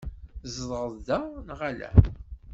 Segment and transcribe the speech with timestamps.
[0.43, 1.89] Tzedɣeḍ da, neɣ ala?